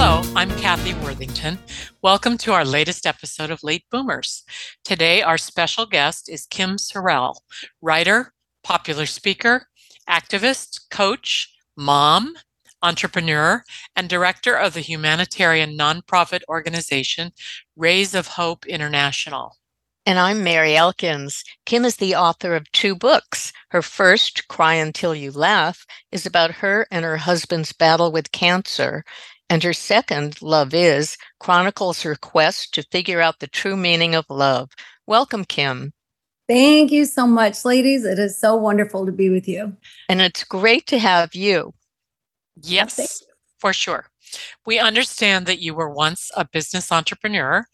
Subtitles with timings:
[0.00, 1.58] Hello, I'm Kathy Worthington.
[2.02, 4.44] Welcome to our latest episode of Late Boomers.
[4.84, 7.34] Today, our special guest is Kim Sorrelle,
[7.82, 9.66] writer, popular speaker,
[10.08, 12.36] activist, coach, mom,
[12.80, 13.64] entrepreneur,
[13.96, 17.32] and director of the humanitarian nonprofit organization
[17.74, 19.56] Rays of Hope International.
[20.06, 21.42] And I'm Mary Elkins.
[21.66, 23.52] Kim is the author of two books.
[23.70, 29.04] Her first, Cry Until You Laugh, is about her and her husband's battle with cancer.
[29.50, 34.26] And her second, Love Is, chronicles her quest to figure out the true meaning of
[34.28, 34.70] love.
[35.06, 35.92] Welcome, Kim.
[36.48, 38.04] Thank you so much, ladies.
[38.04, 39.76] It is so wonderful to be with you.
[40.08, 41.74] And it's great to have you.
[42.60, 43.22] Yes,
[43.58, 44.06] for sure.
[44.66, 47.66] We understand that you were once a business entrepreneur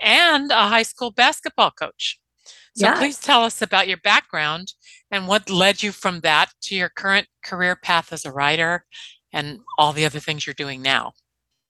[0.00, 2.18] and a high school basketball coach.
[2.74, 2.98] So Yeah.
[2.98, 4.74] please tell us about your background
[5.10, 8.86] and what led you from that to your current career path as a writer
[9.32, 11.12] and all the other things you're doing now.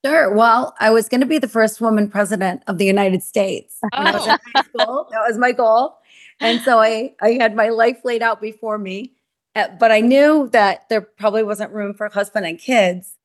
[0.04, 0.34] Sure.
[0.34, 3.78] Well, I was going to be the first woman president of the United States.
[3.96, 5.08] when I was in high school.
[5.10, 5.98] That was my goal.
[6.40, 9.12] And so I, I had my life laid out before me.
[9.54, 13.16] Uh, But I knew that there probably wasn't room for husband and kids.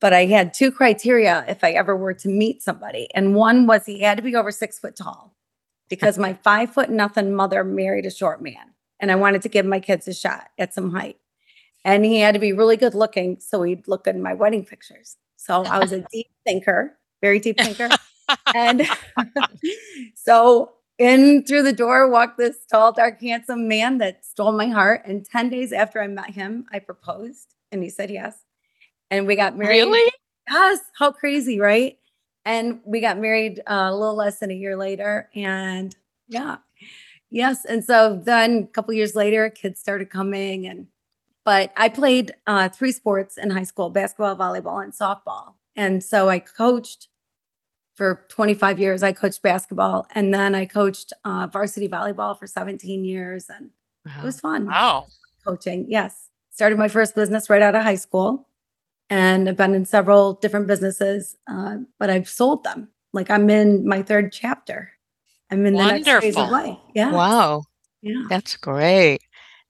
[0.00, 3.08] But I had two criteria if I ever were to meet somebody.
[3.14, 5.34] And one was he had to be over six foot tall
[5.88, 8.74] because my five foot nothing mother married a short man.
[8.98, 11.18] And I wanted to give my kids a shot at some height.
[11.84, 14.64] And he had to be really good looking so he'd look good in my wedding
[14.64, 15.16] pictures.
[15.44, 17.88] So I was a deep thinker, very deep thinker.
[18.54, 18.88] and
[20.14, 25.02] so in through the door walked this tall, dark, handsome man that stole my heart.
[25.04, 28.38] And 10 days after I met him, I proposed and he said yes.
[29.10, 29.80] And we got married.
[29.80, 30.12] Really?
[30.48, 30.80] Yes.
[30.98, 31.98] How crazy, right?
[32.46, 35.28] And we got married uh, a little less than a year later.
[35.34, 35.94] And
[36.28, 36.56] yeah.
[37.30, 37.64] Yes.
[37.64, 40.86] And so then a couple years later, kids started coming and
[41.44, 45.54] but I played uh, three sports in high school basketball, volleyball, and softball.
[45.76, 47.08] And so I coached
[47.94, 49.02] for 25 years.
[49.02, 53.48] I coached basketball and then I coached uh, varsity volleyball for 17 years.
[53.48, 53.70] And
[54.06, 55.06] it was fun Wow.
[55.46, 55.86] coaching.
[55.88, 56.28] Yes.
[56.50, 58.48] Started my first business right out of high school
[59.10, 62.88] and I've been in several different businesses, uh, but I've sold them.
[63.12, 64.90] Like I'm in my third chapter.
[65.50, 66.78] I'm in the next phase of life.
[66.94, 67.12] Yeah.
[67.12, 67.62] Wow.
[68.02, 68.22] Yeah.
[68.28, 69.20] That's great.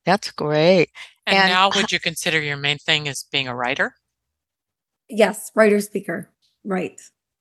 [0.04, 0.90] That's great.
[1.26, 3.94] And, And now would you consider your main thing as being a writer?
[5.08, 5.50] Yes.
[5.54, 6.30] Writer speaker.
[6.64, 7.00] Right.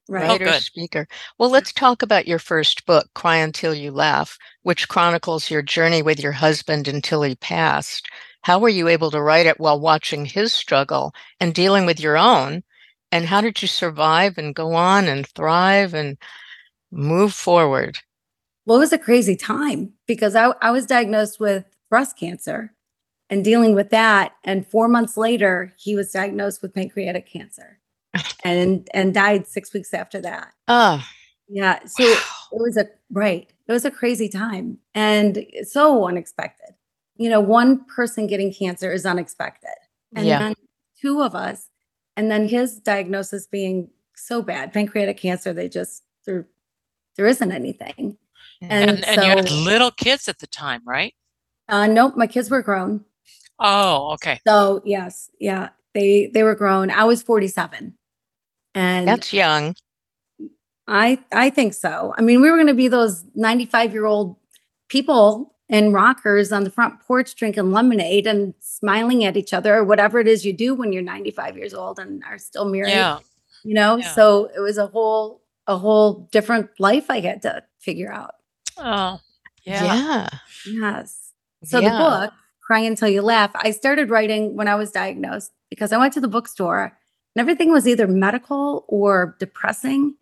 [0.09, 0.29] Right.
[0.29, 0.62] Writer, good.
[0.62, 1.07] speaker.
[1.38, 6.01] Well, let's talk about your first book, Cry Until You Laugh, which chronicles your journey
[6.01, 8.09] with your husband until he passed.
[8.41, 12.18] How were you able to write it while watching his struggle and dealing with your
[12.18, 12.63] own?
[13.13, 16.18] And how did you survive and go on and thrive and
[16.91, 18.00] move forward?
[18.66, 22.74] Well, it was a crazy time because I, I was diagnosed with breast cancer
[23.30, 24.34] and dealing with that.
[24.44, 27.80] And four months later, he was diagnosed with pancreatic cancer
[28.44, 30.48] and and died six weeks after that.
[30.68, 31.08] Ah,
[31.48, 31.80] Yeah.
[31.86, 33.48] So it was a right.
[33.68, 35.46] It was a crazy time and
[35.76, 36.72] so unexpected.
[37.16, 39.78] You know, one person getting cancer is unexpected.
[40.16, 40.40] And Yeah.
[40.40, 40.54] then
[41.00, 41.70] two of us,
[42.18, 46.48] and then his diagnosis being so bad, pancreatic cancer, they just there
[47.18, 48.18] there isn't anything.
[48.62, 51.14] And, And, and, you had so- little kids at the time, right?
[51.69, 53.06] Uh, nope, my kids were grown.
[53.60, 54.39] Oh, okay.
[54.48, 56.89] So yes, yeah, they they were grown.
[56.92, 57.94] I was 47.
[58.75, 59.75] And that's young.
[60.88, 62.13] I I think so.
[62.18, 64.36] I mean, we were going to be those 95 year old
[64.89, 69.83] people in rockers on the front porch drinking lemonade and smiling at each other or
[69.83, 72.89] whatever it is you do when you're 95 years old and are still married.
[72.92, 73.19] Yeah.
[73.63, 74.10] You know, Yeah.
[74.13, 78.36] so it was a whole a whole different life I had to figure out.
[78.77, 79.19] Oh,
[79.63, 79.83] yeah.
[79.86, 80.30] Yeah.
[80.68, 81.23] Yes.
[81.63, 81.92] So Yeah.
[81.92, 85.98] the book, Cry Until You Laugh, I started writing when I was diagnosed because I
[85.98, 86.98] went to the bookstore
[87.36, 90.15] and everything was either medical or depressing.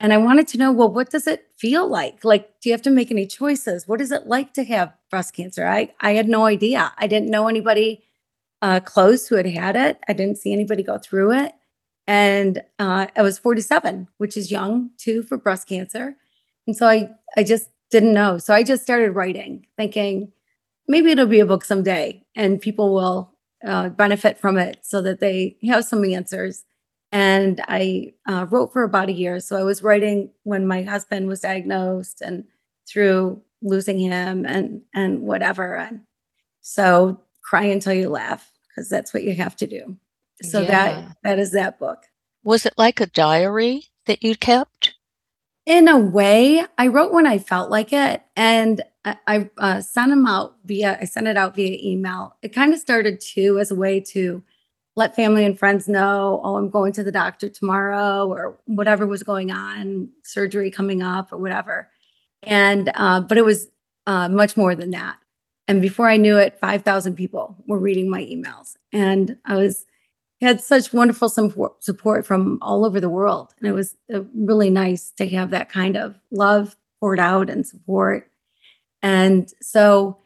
[0.00, 2.24] And I wanted to know, well, what does it feel like?
[2.24, 3.88] Like, do you have to make any choices?
[3.88, 5.66] What is it like to have breast cancer?
[5.66, 6.92] I, I had no idea.
[6.98, 8.04] I didn't know anybody
[8.62, 9.98] uh, close who had had it.
[10.08, 11.52] I didn't see anybody go through it.
[12.06, 16.16] And uh, I was 47, which is young too for breast cancer.
[16.66, 18.38] And so I, I just didn't know.
[18.38, 20.32] So I just started writing, thinking
[20.88, 23.32] maybe it'll be a book someday and people will
[23.66, 26.64] uh, benefit from it so that they have some answers
[27.10, 29.40] and I uh, wrote for about a year.
[29.40, 32.44] So I was writing when my husband was diagnosed and
[32.88, 35.74] through losing him and and whatever.
[35.74, 36.02] And
[36.60, 39.96] so cry until you laugh because that's what you have to do.
[40.42, 40.68] So yeah.
[40.68, 42.04] that that is that book.
[42.44, 44.94] Was it like a diary that you kept?
[45.66, 48.82] In a way, I wrote when I felt like it, and
[49.26, 50.98] I, uh, sent them out via.
[51.00, 52.36] I sent it out via email.
[52.42, 54.42] It kind of started too as a way to
[54.98, 59.22] let family and friends know, oh, I'm going to the doctor tomorrow or whatever was
[59.22, 61.88] going on, surgery coming up or whatever.
[62.42, 63.68] And, uh, but it was
[64.08, 65.16] uh, much more than that.
[65.68, 68.74] And before I knew it, 5,000 people were reading my emails.
[68.92, 69.86] And I was,
[70.40, 73.54] had such wonderful support, support from all over the world.
[73.58, 77.66] And it was uh, really nice to have that kind of love poured out and
[77.66, 78.30] support.
[79.02, 80.18] And so,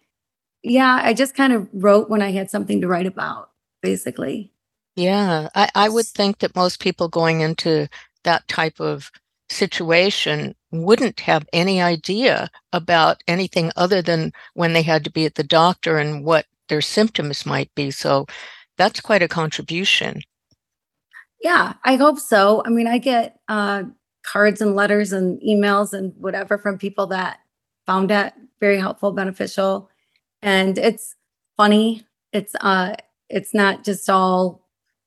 [0.62, 3.50] yeah, I just kind of wrote when I had something to write about,
[3.82, 4.52] basically.
[4.96, 7.88] Yeah, I, I would think that most people going into
[8.24, 9.10] that type of
[9.50, 15.34] situation wouldn't have any idea about anything other than when they had to be at
[15.34, 17.90] the doctor and what their symptoms might be.
[17.90, 18.26] So
[18.78, 20.22] that's quite a contribution.
[21.40, 22.62] Yeah, I hope so.
[22.64, 23.84] I mean, I get uh,
[24.24, 27.40] cards and letters and emails and whatever from people that
[27.86, 29.90] found it very helpful, beneficial,
[30.40, 31.16] and it's
[31.56, 32.06] funny.
[32.32, 32.94] It's uh,
[33.28, 34.66] it's not just all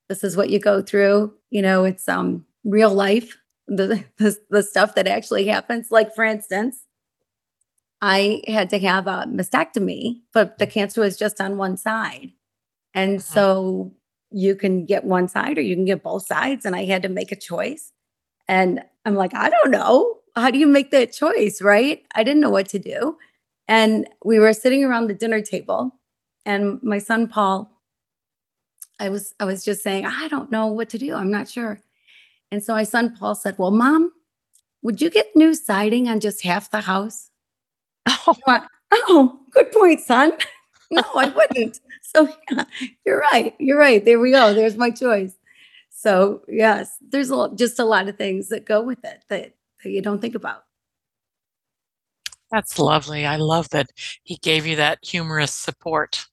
[0.09, 1.33] this is what you go through.
[1.49, 3.37] You know it's um real life.
[3.67, 5.91] The, the, the stuff that actually happens.
[5.91, 6.85] Like for instance
[8.01, 12.31] i had to have a mastectomy but the cancer was just on one side.
[12.93, 13.33] And uh-huh.
[13.33, 13.93] so
[14.31, 16.65] you can get one side or you can get both sides.
[16.65, 17.91] And i had to make a choice.
[18.47, 22.41] And i'm like i don't know how do you make that choice right i didn't
[22.41, 23.17] know what to do
[23.67, 25.95] and we were sitting around the dinner table
[26.45, 27.71] and my son paul
[28.99, 31.13] I was I was just saying, I don't know what to do.
[31.13, 31.81] I'm not sure.
[32.51, 34.11] And so my son Paul said, Well, mom,
[34.81, 37.29] would you get new siding on just half the house?
[38.27, 38.35] Oh,
[38.91, 40.31] oh good point, son.
[40.91, 41.79] no, I wouldn't.
[42.01, 42.65] So yeah,
[43.05, 43.55] you're right.
[43.59, 44.03] You're right.
[44.03, 44.53] There we go.
[44.53, 45.33] There's my choice.
[45.89, 49.53] So yes, there's a, just a lot of things that go with it that,
[49.85, 50.63] that you don't think about.
[52.51, 53.25] That's lovely.
[53.25, 53.89] I love that
[54.23, 56.25] he gave you that humorous support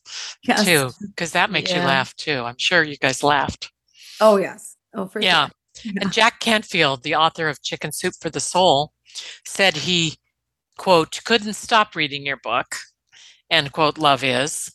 [0.43, 0.64] yes.
[0.64, 1.81] too, because that makes yeah.
[1.81, 2.43] you laugh too.
[2.43, 3.70] I'm sure you guys laughed.
[4.20, 4.76] Oh yes.
[4.94, 5.49] Oh for yeah.
[5.76, 5.93] Sure.
[6.00, 8.93] And Jack Canfield, the author of Chicken Soup for the Soul,
[9.44, 10.16] said he
[10.78, 12.76] quote couldn't stop reading your book,
[13.50, 13.98] end quote.
[13.98, 14.70] Love is,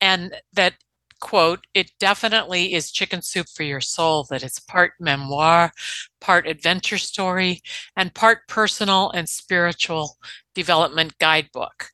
[0.00, 0.74] and that
[1.24, 5.72] quote, it definitely is chicken soup for your soul, that it's part memoir,
[6.20, 7.62] part adventure story,
[7.96, 10.18] and part personal and spiritual
[10.54, 11.88] development guidebook.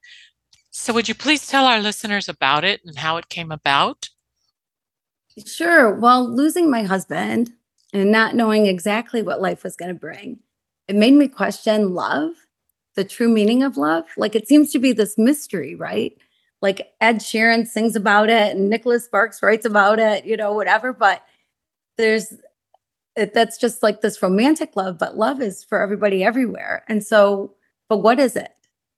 [0.73, 4.09] So, would you please tell our listeners about it and how it came about?
[5.47, 5.95] Sure.
[5.95, 7.53] Well, losing my husband
[7.93, 10.41] and not knowing exactly what life was going to bring,
[10.89, 12.33] it made me question love,
[12.97, 14.07] the true meaning of love.
[14.17, 16.17] Like it seems to be this mystery, right?
[16.63, 20.93] Like Ed Sheeran sings about it and Nicholas Sparks writes about it, you know, whatever.
[20.93, 21.23] But
[21.97, 22.35] there's
[23.17, 26.85] it, that's just like this romantic love, but love is for everybody everywhere.
[26.89, 27.55] And so,
[27.89, 28.53] but what is it?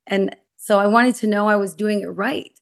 [0.06, 2.52] And so I wanted to know I was doing it right.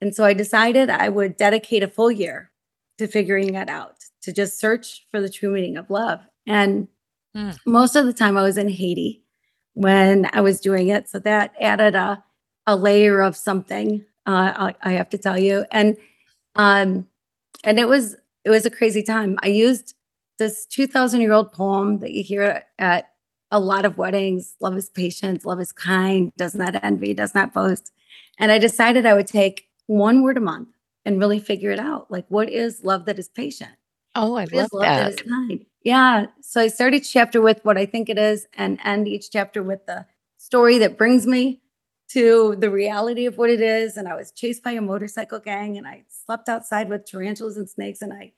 [0.00, 2.50] And so I decided I would dedicate a full year
[2.98, 6.20] to figuring that out, to just search for the true meaning of love.
[6.46, 6.88] And
[7.36, 7.56] mm.
[7.66, 9.22] most of the time I was in Haiti
[9.74, 11.08] when I was doing it.
[11.08, 12.22] So that added a,
[12.66, 15.64] a layer of something uh, I, I, have to tell you.
[15.70, 15.96] And
[16.56, 17.06] um,
[17.64, 19.38] and it was it was a crazy time.
[19.42, 19.94] I used
[20.38, 23.10] this two thousand year old poem that you hear at
[23.50, 24.54] a lot of weddings.
[24.60, 27.92] Love is patient, love is kind, does not envy, does not boast.
[28.38, 30.68] And I decided I would take one word a month
[31.04, 32.10] and really figure it out.
[32.10, 33.72] Like, what is love that is patient?
[34.14, 35.14] Oh, I love, love that.
[35.14, 35.66] that is kind?
[35.82, 36.26] Yeah.
[36.42, 39.62] So I start each chapter with what I think it is and end each chapter
[39.62, 41.60] with the story that brings me
[42.10, 43.96] to the reality of what it is.
[43.96, 47.68] And I was chased by a motorcycle gang and I slept outside with tarantulas and
[47.68, 48.32] snakes and I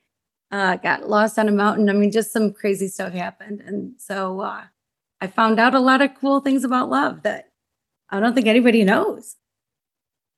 [0.50, 1.88] uh, got lost on a mountain.
[1.88, 3.62] I mean, just some crazy stuff happened.
[3.62, 4.64] And so uh,
[5.20, 7.50] I found out a lot of cool things about love that
[8.10, 9.36] I don't think anybody knows.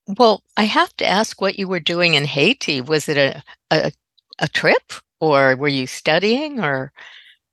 [0.06, 2.80] Well, I have to ask what you were doing in Haiti.
[2.80, 3.90] Was it a, a,
[4.38, 6.92] a trip or were you studying or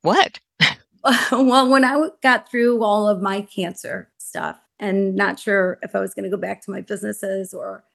[0.03, 0.39] what?
[1.31, 5.99] well, when I got through all of my cancer stuff and not sure if I
[5.99, 7.85] was going to go back to my businesses or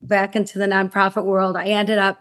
[0.00, 2.18] back into the nonprofit world, I ended up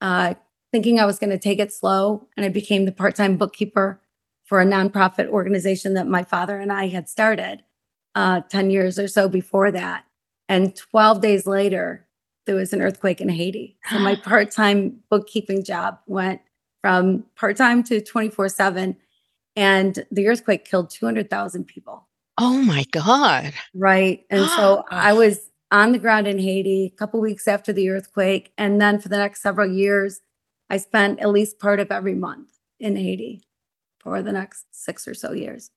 [0.00, 0.34] uh,
[0.72, 2.26] thinking I was going to take it slow.
[2.36, 4.02] And I became the part time bookkeeper
[4.44, 7.62] for a nonprofit organization that my father and I had started
[8.16, 10.04] uh, 10 years or so before that.
[10.48, 12.06] And 12 days later,
[12.46, 13.78] there was an earthquake in Haiti.
[13.90, 16.40] So my part time bookkeeping job went
[16.82, 18.96] from part time to 24 7.
[19.56, 22.08] And the earthquake killed 200,000 people.
[22.38, 23.52] Oh my God.
[23.74, 24.24] Right.
[24.30, 28.52] And so I was on the ground in Haiti a couple weeks after the earthquake.
[28.56, 30.20] And then for the next several years,
[30.70, 32.50] I spent at least part of every month
[32.80, 33.42] in Haiti
[34.00, 35.70] for the next six or so years.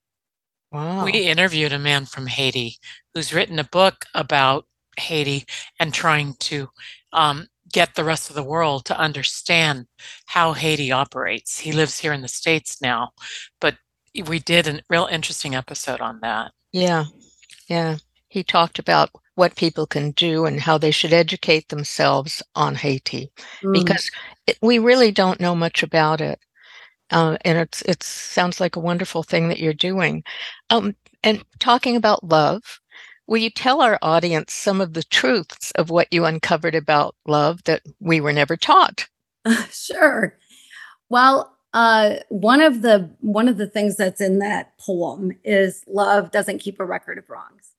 [0.72, 1.06] Wow.
[1.06, 2.78] We interviewed a man from Haiti
[3.14, 4.66] who's written a book about
[4.98, 5.46] Haiti
[5.80, 6.70] and trying to
[7.14, 9.88] um, get the rest of the world to understand
[10.26, 11.60] how Haiti operates.
[11.60, 13.12] He lives here in the States now,
[13.62, 13.78] but
[14.24, 16.52] we did a real interesting episode on that.
[16.72, 17.06] Yeah.
[17.70, 17.98] Yeah.
[18.30, 23.32] He talked about what people can do and how they should educate themselves on Haiti
[23.64, 23.74] Mm.
[23.74, 24.12] because
[24.48, 26.40] it, we really don't know much about it.
[27.12, 30.24] Uh, and it's it sounds like a wonderful thing that you're doing.
[30.70, 32.80] Um, and talking about love,
[33.28, 37.64] will you tell our audience some of the truths of what you uncovered about love
[37.66, 39.08] that we were never taught?
[39.72, 40.38] sure.
[41.10, 46.32] Well, uh, one of the one of the things that's in that poem is love
[46.32, 47.74] doesn't keep a record of wrongs,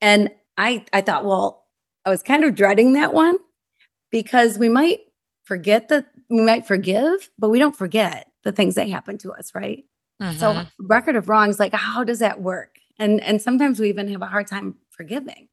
[0.00, 1.66] and I I thought, well,
[2.06, 3.38] I was kind of dreading that one
[4.10, 5.00] because we might
[5.44, 9.54] forget that we might forgive, but we don't forget the things that happen to us,
[9.54, 9.84] right?
[10.30, 10.68] So Mhm.
[10.80, 12.78] record of wrongs, like how does that work?
[12.98, 15.49] And and sometimes we even have a hard time forgiving.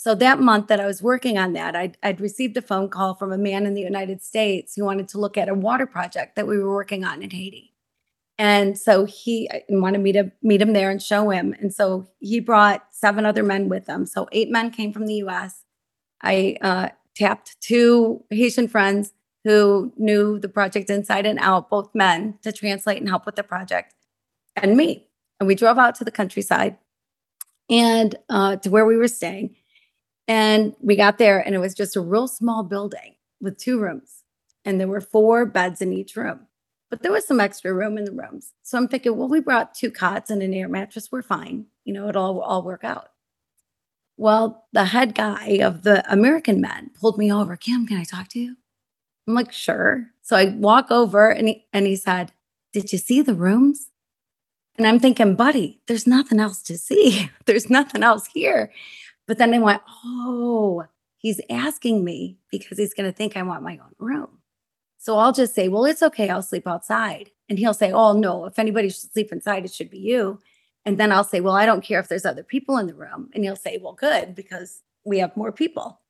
[0.00, 3.16] So that month that I was working on that, I'd, I'd received a phone call
[3.16, 6.36] from a man in the United States who wanted to look at a water project
[6.36, 7.74] that we were working on in Haiti.
[8.38, 11.52] And so he wanted me to meet him there and show him.
[11.58, 14.06] And so he brought seven other men with him.
[14.06, 15.64] So eight men came from the US.
[16.22, 22.38] I uh, tapped two Haitian friends who knew the project inside and out, both men,
[22.42, 23.96] to translate and help with the project,
[24.54, 25.08] and me.
[25.40, 26.78] And we drove out to the countryside
[27.68, 29.56] and uh, to where we were staying.
[30.28, 34.22] And we got there, and it was just a real small building with two rooms.
[34.64, 36.46] And there were four beds in each room,
[36.90, 38.52] but there was some extra room in the rooms.
[38.62, 41.10] So I'm thinking, well, we brought two cots and an air mattress.
[41.10, 41.66] We're fine.
[41.84, 43.08] You know, it'll all, all work out.
[44.18, 47.56] Well, the head guy of the American men pulled me over.
[47.56, 48.56] Kim, can I talk to you?
[49.26, 50.08] I'm like, sure.
[50.22, 52.32] So I walk over and he, and he said,
[52.72, 53.90] Did you see the rooms?
[54.76, 57.30] And I'm thinking, buddy, there's nothing else to see.
[57.46, 58.72] There's nothing else here.
[59.28, 60.84] But then I went, Oh,
[61.18, 64.38] he's asking me because he's going to think I want my own room.
[64.96, 66.28] So I'll just say, Well, it's okay.
[66.28, 67.30] I'll sleep outside.
[67.48, 70.40] And he'll say, Oh, no, if anybody should sleep inside, it should be you.
[70.84, 73.30] And then I'll say, Well, I don't care if there's other people in the room.
[73.34, 76.00] And he'll say, Well, good, because we have more people.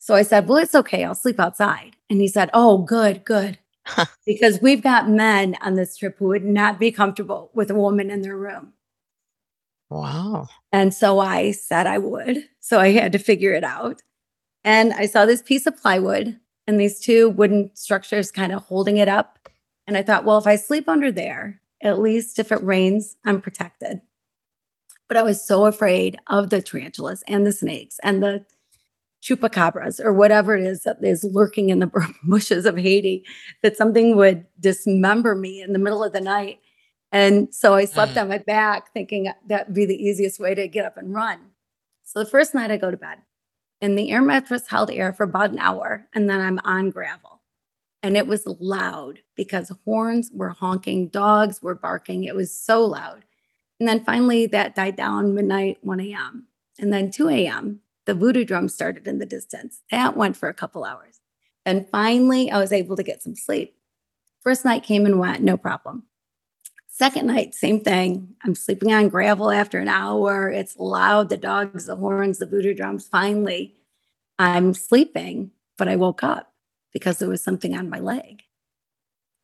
[0.00, 1.04] So I said, Well, it's okay.
[1.04, 1.96] I'll sleep outside.
[2.10, 3.58] And he said, Oh, good, good.
[4.26, 8.10] because we've got men on this trip who would not be comfortable with a woman
[8.10, 8.72] in their room.
[9.90, 10.48] Wow.
[10.72, 12.48] And so I said I would.
[12.60, 14.02] So I had to figure it out.
[14.64, 18.96] And I saw this piece of plywood and these two wooden structures kind of holding
[18.96, 19.38] it up.
[19.86, 23.40] And I thought, well, if I sleep under there, at least if it rains, I'm
[23.40, 24.00] protected.
[25.06, 28.46] But I was so afraid of the tarantulas and the snakes and the
[29.22, 31.90] chupacabras or whatever it is that is lurking in the
[32.24, 33.24] bushes of Haiti
[33.62, 36.60] that something would dismember me in the middle of the night.
[37.14, 38.22] And so I slept Mm.
[38.22, 41.52] on my back thinking that'd be the easiest way to get up and run.
[42.02, 43.18] So the first night I go to bed
[43.80, 47.40] and the air mattress held air for about an hour and then I'm on gravel.
[48.02, 52.24] And it was loud because horns were honking, dogs were barking.
[52.24, 53.24] It was so loud.
[53.78, 56.48] And then finally that died down midnight, 1 a.m.
[56.80, 59.82] And then 2 a.m., the voodoo drum started in the distance.
[59.92, 61.20] That went for a couple hours.
[61.64, 63.76] And finally, I was able to get some sleep.
[64.42, 66.02] First night came and went, no problem.
[66.96, 68.36] Second night, same thing.
[68.44, 70.48] I'm sleeping on gravel after an hour.
[70.48, 73.08] It's loud, the dogs, the horns, the voodoo drums.
[73.08, 73.74] Finally,
[74.38, 76.52] I'm sleeping, but I woke up
[76.92, 78.44] because there was something on my leg.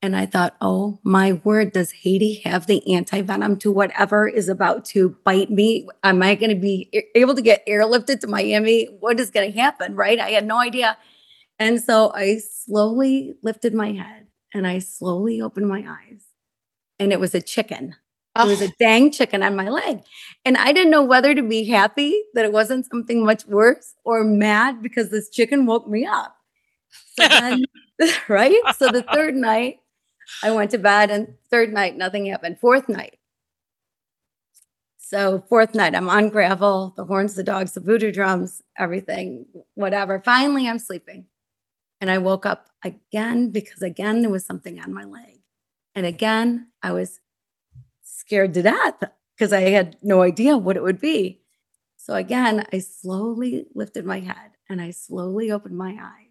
[0.01, 4.49] And I thought, oh my word, does Haiti have the anti venom to whatever is
[4.49, 5.89] about to bite me?
[6.05, 8.85] Am I going to be able to get airlifted to Miami?
[9.01, 9.97] What is going to happen?
[9.97, 10.21] Right?
[10.21, 10.97] I had no idea.
[11.59, 16.30] And so I slowly lifted my head and I slowly opened my eyes.
[17.01, 17.97] And it was a chicken.
[18.37, 20.03] It was a dang chicken on my leg.
[20.45, 24.23] And I didn't know whether to be happy that it wasn't something much worse or
[24.23, 26.37] mad because this chicken woke me up.
[27.19, 27.65] So then,
[28.29, 28.57] right?
[28.77, 29.81] So the third night,
[30.43, 32.61] I went to bed and third night, nothing happened.
[32.61, 33.19] Fourth night.
[34.99, 40.23] So fourth night, I'm on gravel, the horns, the dogs, the voodoo drums, everything, whatever.
[40.25, 41.27] Finally, I'm sleeping.
[42.01, 45.41] And I woke up again because again, there was something on my leg.
[45.97, 47.21] And again, I was
[48.03, 49.03] scared to death
[49.37, 51.41] because I had no idea what it would be.
[51.97, 56.27] So again, I slowly lifted my head and I slowly opened my eyes.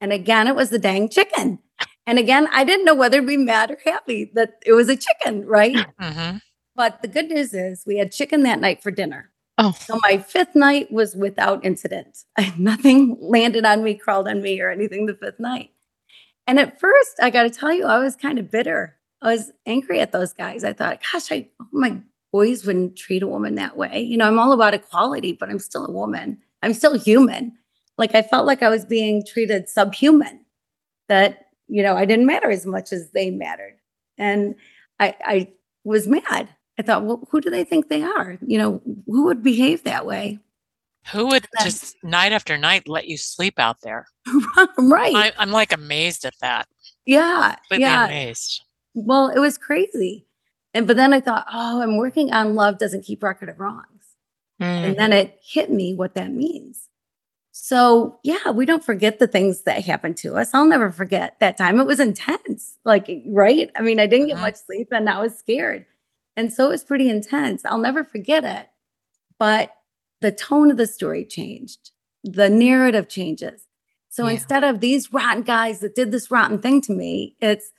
[0.00, 1.60] And again, it was the dang chicken.
[2.06, 4.96] And again, I didn't know whether to be mad or happy that it was a
[4.96, 5.86] chicken, right?
[6.00, 6.36] Mm-hmm.
[6.76, 9.30] But the good news is we had chicken that night for dinner.
[9.56, 9.72] Oh.
[9.72, 12.24] So my fifth night was without incident.
[12.58, 15.70] Nothing landed on me, crawled on me, or anything the fifth night.
[16.46, 18.96] And at first, I got to tell you, I was kind of bitter.
[19.24, 20.64] I was angry at those guys.
[20.64, 21.98] I thought, gosh, I, oh, my
[22.30, 24.00] boys wouldn't treat a woman that way.
[24.00, 26.38] You know, I'm all about equality, but I'm still a woman.
[26.62, 27.52] I'm still human.
[27.96, 30.44] Like I felt like I was being treated subhuman,
[31.08, 33.78] that, you know, I didn't matter as much as they mattered.
[34.18, 34.56] And
[35.00, 35.52] I, I
[35.84, 36.48] was mad.
[36.78, 38.36] I thought, well, who do they think they are?
[38.46, 40.40] You know, who would behave that way?
[41.12, 44.06] Who would just night after night let you sleep out there?
[44.78, 45.14] right.
[45.14, 46.66] I, I'm like amazed at that.
[47.06, 47.56] yeah.
[47.56, 48.04] Completely yeah.
[48.06, 48.62] amazed.
[48.94, 50.26] Well, it was crazy.
[50.72, 53.86] And but then I thought, oh, I'm working on love doesn't keep record of wrongs.
[54.60, 54.84] Mm.
[54.88, 56.88] And then it hit me what that means.
[57.52, 60.52] So, yeah, we don't forget the things that happened to us.
[60.52, 61.78] I'll never forget that time.
[61.78, 62.78] It was intense.
[62.84, 63.70] Like, right?
[63.76, 64.42] I mean, I didn't get Mhm.
[64.42, 65.86] much sleep and I was scared.
[66.36, 67.64] And so it was pretty intense.
[67.64, 68.68] I'll never forget it.
[69.38, 69.72] But
[70.20, 71.92] the tone of the story changed,
[72.24, 73.66] the narrative changes.
[74.08, 74.32] So Yeah.
[74.32, 77.72] instead of these rotten guys that did this rotten thing to me, it's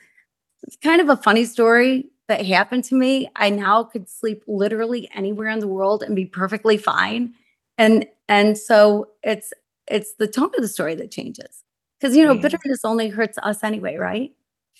[0.66, 3.30] it's kind of a funny story that happened to me.
[3.36, 7.34] I now could sleep literally anywhere in the world and be perfectly fine.
[7.78, 9.54] And and so it's
[9.88, 11.64] it's the tone of the story that changes.
[12.00, 12.42] Because you know, Yeah.
[12.42, 14.32] bitterness only hurts us anyway, right?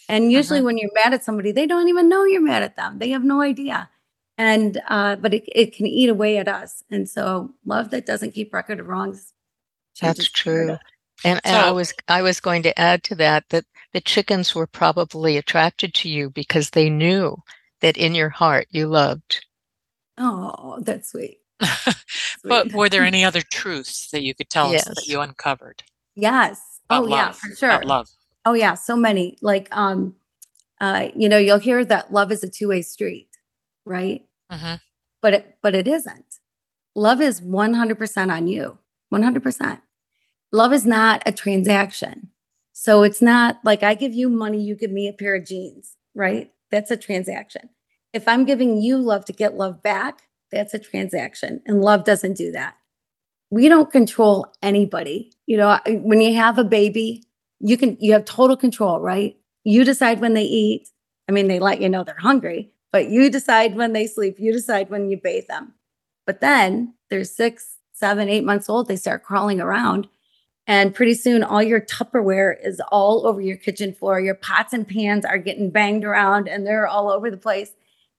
[0.10, 3.00] And usually when you're mad at somebody, they don't even know you're mad at them.
[3.00, 3.90] They have no idea.
[4.38, 6.84] And uh, but it, it can eat away at us.
[6.90, 9.34] And so love that doesn't keep record of wrongs.
[10.02, 10.78] That's true.
[11.24, 13.66] And, and I was I was going to add to that that
[13.96, 17.42] the chickens were probably attracted to you because they knew
[17.80, 19.46] that in your heart you loved.
[20.18, 21.40] Oh, that's sweet.
[22.44, 25.82] but were there any other truths that you could tell us that you uncovered
[26.14, 26.60] Yes.
[26.90, 27.84] about Oh, yeah, for sure.
[27.86, 28.10] Love.
[28.44, 29.38] Oh yeah, so many.
[29.42, 30.16] Like um
[30.82, 33.30] uh you know, you'll hear that love is a two-way street,
[33.86, 34.26] right?
[34.52, 34.76] hmm
[35.22, 36.40] But it but it isn't.
[36.96, 38.78] Love is 100% on you.
[39.14, 39.80] 100%.
[40.52, 42.32] Love is not a transaction.
[42.78, 45.96] So it's not like I give you money, you give me a pair of jeans,
[46.14, 46.52] right?
[46.72, 47.70] That's a transaction.
[48.12, 51.62] If I'm giving you love to get love back, that's a transaction.
[51.66, 52.76] And love doesn't do that.
[53.50, 55.32] We don't control anybody.
[55.46, 57.24] You know, when you have a baby,
[57.62, 59.38] you can you have total control, right?
[59.64, 60.90] You decide when they eat.
[61.30, 64.36] I mean, they let you know they're hungry, but you decide when they sleep.
[64.38, 65.76] You decide when you bathe them.
[66.28, 68.90] But then they're six, seven, eight months old.
[68.90, 70.10] They start crawling around.
[70.68, 74.20] And pretty soon, all your Tupperware is all over your kitchen floor.
[74.20, 77.72] Your pots and pans are getting banged around and they're all over the place.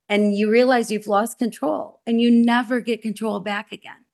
[0.09, 4.05] And you realize you've lost control and you never get control back again.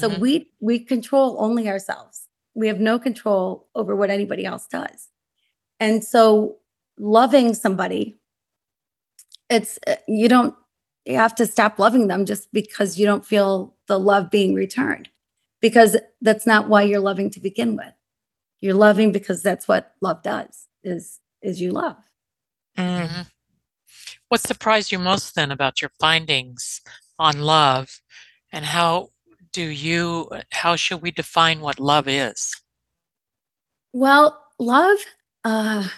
[0.00, 0.18] So Mhm.
[0.20, 2.28] we we control only ourselves.
[2.54, 5.08] We have no control over what anybody else does.
[5.78, 6.56] And so
[6.98, 8.18] loving somebody
[9.50, 10.54] it's uh, you don't
[11.04, 15.08] you have to stop loving them just because you don't feel the love being returned
[15.60, 17.92] because that's not why you're loving to begin with.
[18.60, 21.96] You're loving because that's what love does is is you love.
[22.76, 23.08] Mm.
[23.08, 23.26] Mhm.
[24.28, 26.80] What surprised you most then about your findings
[27.18, 28.00] on love
[28.52, 29.10] and how
[29.52, 32.54] do you how should we define what love is?
[33.92, 34.98] Well, love,
[35.44, 35.88] uh,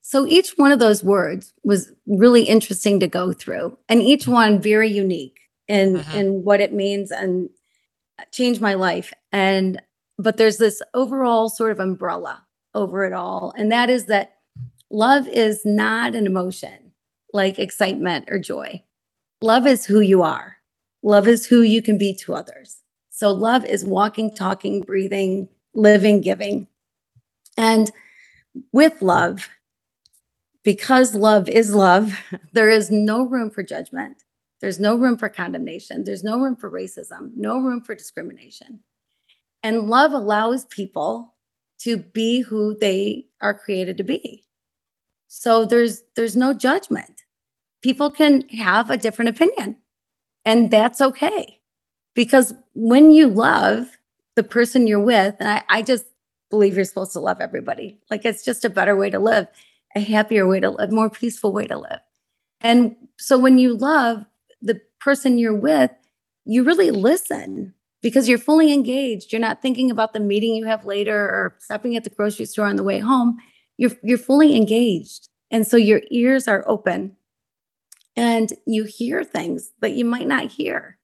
[0.00, 4.60] so each one of those words was really interesting to go through, and each one
[4.60, 6.14] very unique in Mhm.
[6.14, 7.50] in what it means and
[8.32, 9.12] changed my life.
[9.32, 9.80] And
[10.18, 14.36] but there's this overall sort of umbrella over it all, and that is that
[14.90, 16.92] love is not an emotion
[17.32, 18.82] like excitement or joy.
[19.42, 20.56] Love is who you are.
[21.02, 22.78] Love is who you can be to others.
[23.10, 26.66] So love is walking, talking, breathing, living, giving.
[27.56, 27.90] And
[28.72, 29.48] with love,
[30.62, 32.18] because love is love,
[32.52, 34.23] there is no room for judgment.
[34.64, 36.04] There's no room for condemnation.
[36.04, 38.80] There's no room for racism, no room for discrimination.
[39.62, 41.34] And love allows people
[41.80, 44.46] to be who they are created to be.
[45.28, 47.24] So there's there's no judgment.
[47.82, 49.76] People can have a different opinion,
[50.46, 51.60] and that's okay.
[52.14, 53.98] Because when you love
[54.36, 56.06] the person you're with, and I, I just
[56.48, 57.98] believe you're supposed to love everybody.
[58.10, 59.46] Like it's just a better way to live.
[59.94, 62.00] a happier way to live, more peaceful way to live.
[62.62, 64.24] And so when you love
[64.64, 65.90] the person you're with,
[66.44, 69.32] you really listen because you're fully engaged.
[69.32, 72.66] You're not thinking about the meeting you have later or stopping at the grocery store
[72.66, 73.36] on the way home.
[73.76, 75.28] You're you're fully engaged.
[75.50, 77.16] And so your ears are open
[78.16, 80.98] and you hear things that you might not hear.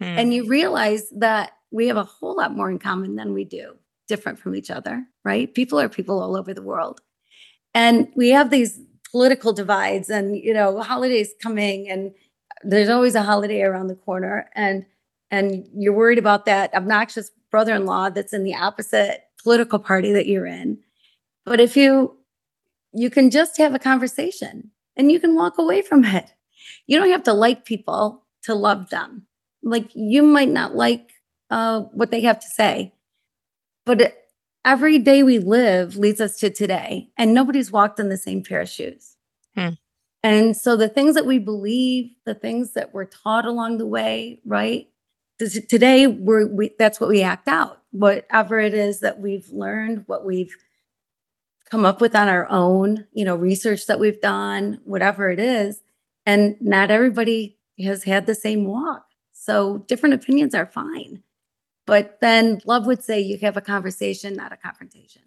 [0.00, 0.18] Hmm.
[0.18, 3.74] And you realize that we have a whole lot more in common than we do,
[4.08, 5.52] different from each other, right?
[5.52, 7.00] People are people all over the world.
[7.74, 8.78] And we have these
[9.10, 12.12] political divides and, you know, holidays coming and
[12.68, 14.84] there's always a holiday around the corner and
[15.30, 20.46] and you're worried about that obnoxious brother-in-law that's in the opposite political party that you're
[20.46, 20.78] in.
[21.44, 22.16] But if you
[22.92, 26.32] you can just have a conversation and you can walk away from it.
[26.86, 29.26] You don't have to like people to love them.
[29.62, 31.12] Like you might not like
[31.50, 32.94] uh, what they have to say,
[33.84, 34.16] but
[34.64, 38.60] every day we live leads us to today, and nobody's walked in the same pair
[38.62, 39.16] of shoes.
[39.54, 39.70] Hmm.
[40.26, 44.40] And so the things that we believe, the things that we're taught along the way,
[44.44, 44.88] right?
[45.38, 47.80] Today, we're we, that's what we act out.
[47.92, 50.52] Whatever it is that we've learned, what we've
[51.70, 55.80] come up with on our own, you know, research that we've done, whatever it is.
[56.24, 59.06] And not everybody has had the same walk.
[59.32, 61.22] So different opinions are fine.
[61.86, 65.22] But then love would say you have a conversation, not a confrontation.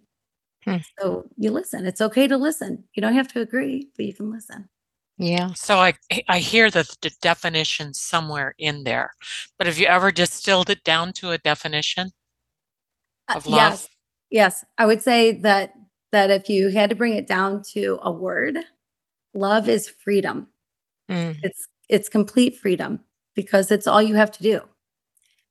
[0.66, 0.76] Hmm.
[0.98, 1.86] So you listen.
[1.86, 2.84] It's okay to listen.
[2.92, 4.68] You don't have to agree, but you can listen.
[5.20, 5.52] Yeah.
[5.52, 5.92] So I
[6.28, 9.10] I hear the, the definition somewhere in there,
[9.58, 12.10] but have you ever distilled it down to a definition
[13.28, 13.72] uh, of love?
[13.72, 13.88] Yes.
[14.30, 14.64] Yes.
[14.78, 15.74] I would say that
[16.12, 18.56] that if you had to bring it down to a word,
[19.34, 20.48] love is freedom.
[21.10, 21.38] Mm.
[21.42, 23.00] It's it's complete freedom
[23.34, 24.62] because it's all you have to do.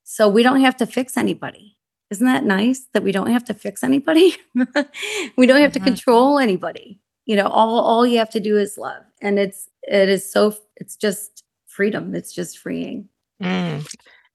[0.03, 1.77] So we don't have to fix anybody.
[2.09, 4.35] Isn't that nice that we don't have to fix anybody?
[4.55, 5.73] we don't have mm-hmm.
[5.73, 6.99] to control anybody.
[7.27, 9.03] You know, all all you have to do is love.
[9.21, 12.15] And it's it is so it's just freedom.
[12.15, 13.09] It's just freeing.
[13.41, 13.87] Mm.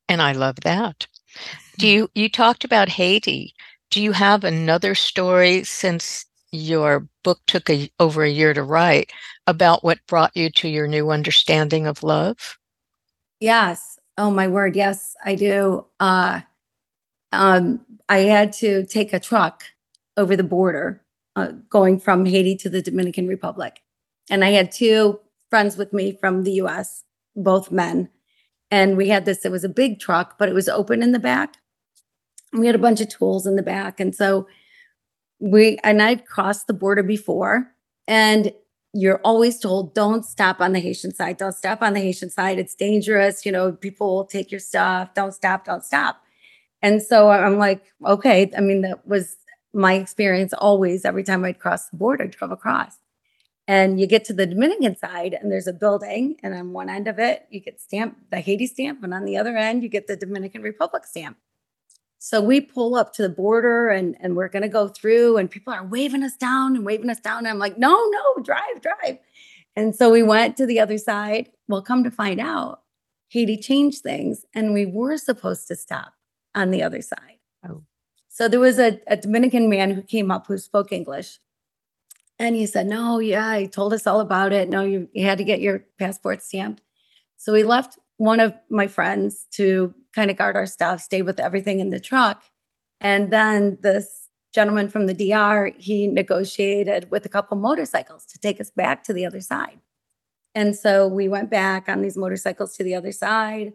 [0.09, 1.07] And I love that.
[1.79, 3.55] Do you you talked about Haiti?
[3.91, 9.13] Do you have another story since your book took a, over a year to write
[9.47, 12.59] about what brought you to your new understanding of love?
[13.41, 13.99] Yes.
[14.17, 14.77] Oh my word.
[14.77, 15.87] Yes, I do.
[15.99, 16.41] Uh,
[17.33, 19.65] um, I had to take a truck
[20.17, 21.03] over the border
[21.37, 23.81] uh, going from Haiti to the Dominican Republic.
[24.31, 27.05] And I had two friends with me from the US,
[27.37, 28.09] both men.
[28.71, 31.19] And we had this, it was a big truck, but it was open in the
[31.19, 31.57] back
[32.55, 34.01] we had a bunch of tools in the back.
[34.01, 34.47] And so
[35.41, 37.71] we, and I'd crossed the border before,
[38.07, 38.53] and
[38.93, 41.37] you're always told, don't stop on the Haitian side.
[41.37, 42.59] Don't stop on the Haitian side.
[42.59, 43.45] It's dangerous.
[43.45, 45.15] You know, people will take your stuff.
[45.15, 45.65] Don't stop.
[45.65, 46.23] Don't stop.
[46.81, 48.53] And so I'm like, okay.
[48.57, 49.37] I mean, that was
[49.73, 51.05] my experience always.
[51.05, 52.97] Every time I'd cross the border, drove across.
[53.67, 57.09] And you get to the Dominican side, and there's a building, and on one end
[57.09, 60.07] of it, you get stamp, the Haiti stamp, and on the other end, you get
[60.07, 61.39] the Dominican Republic stamp.
[62.19, 65.51] So we pull up to the border and, and we're going to go through, and
[65.51, 67.41] people are waving us down and waving us down.
[67.41, 69.19] And I'm like, no, no, drive, drive.
[69.77, 71.51] And so we went to the other side.
[71.69, 72.83] Well, come to find out,
[73.29, 76.15] Haiti changed things, and we were supposed to stop
[76.55, 77.39] on the other side.
[77.69, 77.83] Oh.
[78.29, 81.39] So there was a, a Dominican man who came up who spoke English.
[82.39, 84.69] And he said, No, yeah, he told us all about it.
[84.69, 86.83] No, you, you had to get your passport stamped.
[87.37, 91.41] So we left one of my friends to kind of guard our stuff, stay with
[91.41, 92.43] everything in the truck.
[93.01, 98.61] And then this gentleman from the DR, he negotiated with a couple motorcycles to take
[98.61, 99.81] us back to the other side.
[100.55, 103.73] And so we went back on these motorcycles to the other side.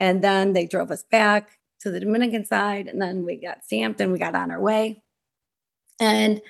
[0.00, 2.88] And then they drove us back to the Dominican side.
[2.88, 5.02] And then we got stamped and we got on our way.
[6.00, 6.40] And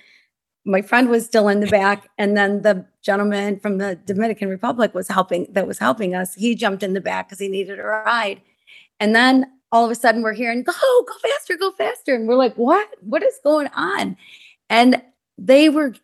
[0.65, 4.95] my friend was still in the back and then the gentleman from the dominican republic
[4.95, 6.35] was helping that was helping us.
[6.35, 8.41] He jumped in the back because he needed a ride.
[9.01, 12.15] And then all of a sudden we're hearing go go faster go faster.
[12.15, 12.89] And we're like what?
[13.01, 14.17] What is going on?
[14.71, 15.03] And
[15.37, 15.95] they were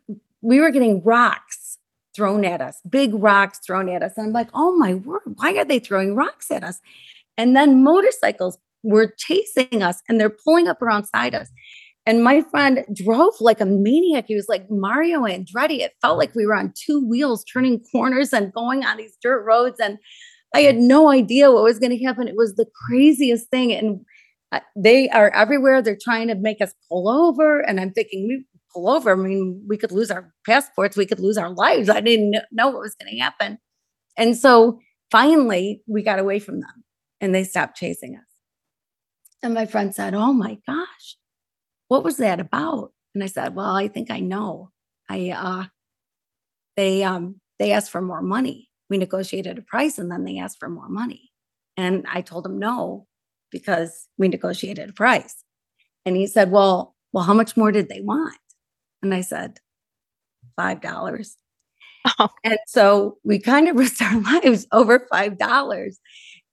[0.42, 1.78] we were getting rocks
[2.14, 4.14] thrown at us big rocks thrown at us.
[4.16, 6.80] And i'm like oh my word why are they throwing rocks at us?
[7.36, 11.50] And then motorcycles were chasing us and they're pulling up alongside us
[12.08, 14.24] and my friend drove like a maniac.
[14.28, 15.80] He was like Mario Andretti.
[15.80, 19.44] It felt like we were on two wheels turning corners and going on these dirt
[19.44, 19.78] roads.
[19.78, 19.98] And
[20.54, 22.26] I had no idea what was going to happen.
[22.26, 23.74] It was the craziest thing.
[23.74, 24.00] And
[24.52, 25.82] uh, they are everywhere.
[25.82, 27.60] They're trying to make us pull over.
[27.60, 29.12] And I'm thinking, we pull over.
[29.12, 31.90] I mean, we could lose our passports, we could lose our lives.
[31.90, 33.58] I didn't know what was going to happen.
[34.16, 36.84] And so finally, we got away from them
[37.20, 38.24] and they stopped chasing us.
[39.42, 41.18] And my friend said, Oh my gosh,
[41.88, 42.92] what was that about?
[43.14, 44.70] And I said, well, I think I know.
[45.09, 45.64] I, uh,
[46.77, 48.68] they um they asked for more money.
[48.90, 51.31] We negotiated a price and then they asked for more money.
[51.77, 53.07] And I told him no
[53.51, 55.35] because we negotiated a price.
[56.07, 58.38] And he said, "Well, well, how much more did they want?"
[59.03, 59.59] And I said,
[60.57, 61.37] five dollars.
[62.18, 62.29] Oh.
[62.44, 65.98] And so we kind of risked our lives over five dollars.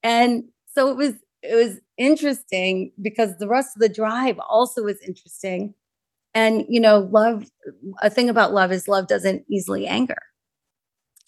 [0.04, 0.44] And
[0.76, 5.74] so it was it was interesting because the rest of the drive also was interesting.
[6.34, 7.46] And you know, love
[8.02, 10.18] a thing about love is love doesn't easily anger.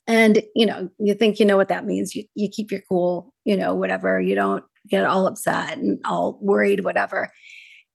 [0.08, 2.16] And you know, you think you know what that means.
[2.16, 4.22] You you keep your cool, you know, whatever.
[4.22, 7.32] You don't get all upset and all worried, whatever.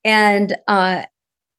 [0.04, 1.04] And uh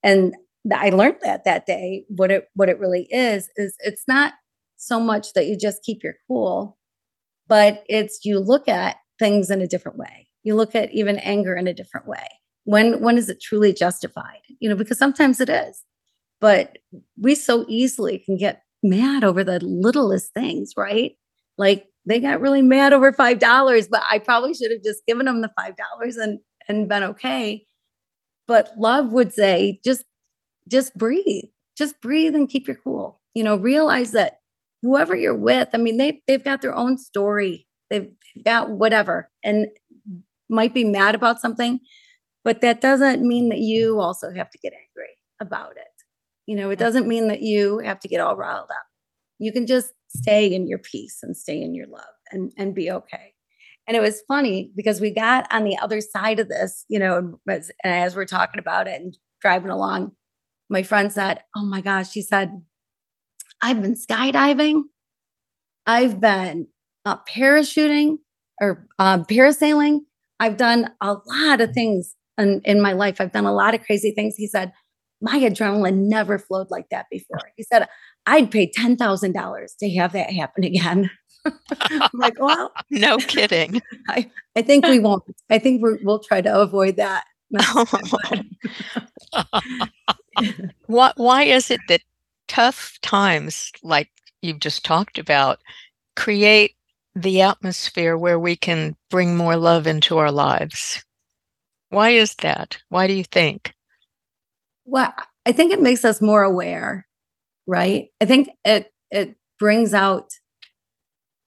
[0.03, 0.35] and
[0.73, 2.05] I learned that that day.
[2.09, 4.33] What it what it really is is it's not
[4.77, 6.77] so much that you just keep your cool,
[7.47, 10.27] but it's you look at things in a different way.
[10.43, 12.27] You look at even anger in a different way.
[12.65, 14.41] When when is it truly justified?
[14.59, 15.83] You know, because sometimes it is,
[16.39, 16.77] but
[17.19, 21.13] we so easily can get mad over the littlest things, right?
[21.57, 25.25] Like they got really mad over five dollars, but I probably should have just given
[25.25, 27.65] them the five dollars and and been okay.
[28.47, 30.03] But love would say, just
[30.69, 31.45] just breathe.
[31.77, 33.21] Just breathe and keep your cool.
[33.33, 34.39] You know, realize that
[34.81, 37.67] whoever you're with, I mean, they they've got their own story.
[37.89, 38.11] They've
[38.43, 39.67] got whatever and
[40.53, 41.79] might be mad about something,
[42.43, 45.87] but that doesn't mean that you also have to get angry about it.
[46.45, 48.85] You know, it doesn't mean that you have to get all riled up.
[49.39, 52.91] You can just stay in your peace and stay in your love and and be
[52.91, 53.33] okay.
[53.87, 57.39] And it was funny because we got on the other side of this, you know,
[57.49, 60.13] as, as we're talking about it and driving along,
[60.69, 62.61] my friend said, Oh my gosh, she said,
[63.61, 64.83] I've been skydiving,
[65.85, 66.67] I've been
[67.05, 68.17] uh, parachuting
[68.61, 70.01] or uh, parasailing.
[70.39, 73.19] I've done a lot of things in, in my life.
[73.19, 74.35] I've done a lot of crazy things.
[74.35, 74.71] He said,
[75.21, 77.39] My adrenaline never flowed like that before.
[77.55, 77.87] He said,
[78.25, 81.09] I'd pay $10,000 to have that happen again.
[81.45, 83.81] I'm like, well, no kidding.
[84.09, 85.23] I, I think we won't.
[85.49, 87.25] I think we will try to avoid that.
[90.87, 92.01] why, why is it that
[92.47, 94.09] tough times like
[94.41, 95.59] you've just talked about
[96.15, 96.75] create
[97.15, 101.03] the atmosphere where we can bring more love into our lives?
[101.89, 102.77] Why is that?
[102.89, 103.73] Why do you think?
[104.85, 105.13] Well,
[105.45, 107.07] I think it makes us more aware,
[107.67, 108.07] right?
[108.19, 110.31] I think it it brings out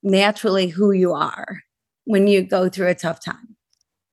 [0.03, 1.63] naturally who you are
[2.05, 3.57] when you go through a tough time.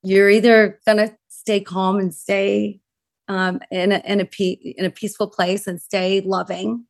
[0.01, 2.81] You're either going to stay calm and stay
[3.27, 6.85] um, in a in a pe- in a peaceful place and stay loving,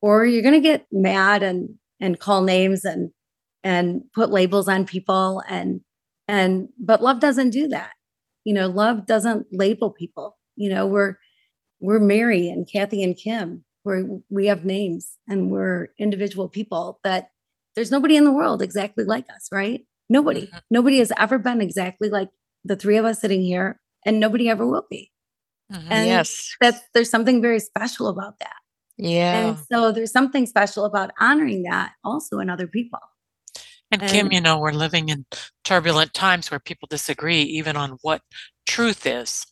[0.00, 3.10] or you're going to get mad and and call names and
[3.66, 5.80] and put labels on people and
[6.28, 7.90] and but love doesn't do that.
[8.44, 10.38] You know, love doesn't label people.
[10.54, 11.16] You know, we're
[11.80, 13.64] we're Mary and Kathy and Kim.
[13.84, 17.30] We're we have names and we're individual people that
[17.74, 19.84] there's nobody in the world exactly like us, right?
[20.08, 20.46] Nobody.
[20.46, 20.58] Mm-hmm.
[20.70, 22.30] Nobody has ever been exactly like
[22.64, 25.10] the three of us sitting here, and nobody ever will be.
[25.72, 25.88] Mm-hmm.
[25.90, 26.54] And yes.
[26.60, 28.54] That's there's something very special about that.
[28.96, 29.48] Yeah.
[29.48, 33.00] And so there's something special about honoring that also in other people.
[33.90, 35.24] And, and Kim, you know, we're living in
[35.64, 38.22] turbulent times where people disagree even on what
[38.66, 39.46] truth is.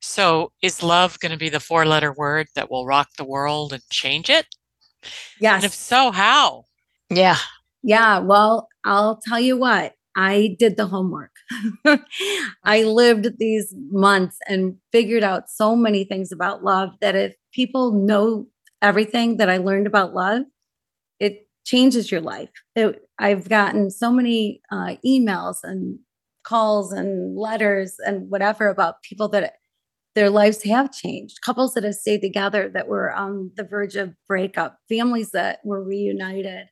[0.00, 3.72] So is love going to be the four letter word that will rock the world
[3.72, 4.46] and change it?
[5.40, 5.56] Yes.
[5.56, 6.64] And if so, how?
[7.10, 7.38] Yeah.
[7.82, 8.18] Yeah.
[8.18, 11.30] Well, I'll tell you what, I did the homework.
[12.64, 17.92] I lived these months and figured out so many things about love that if people
[17.92, 18.46] know
[18.82, 20.46] everything that I learned about love, it
[21.66, 22.48] changes your life.
[22.74, 25.98] It, I've gotten so many uh, emails and
[26.44, 29.54] calls and letters and whatever about people that
[30.14, 34.14] their lives have changed, couples that have stayed together that were on the verge of
[34.26, 36.68] breakup, families that were reunited.